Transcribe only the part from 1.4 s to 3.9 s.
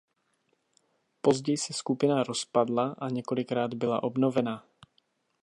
se skupina rozpadla a několikrát